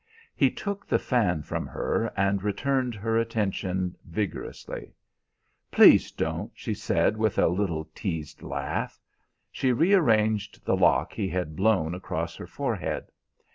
[0.35, 4.95] He took the fan from her and returned her attention vigorously.
[5.69, 8.99] "Please don't!" she said with a little teased laugh.
[9.51, 13.11] She rearranged the lock he had blown across her forehead.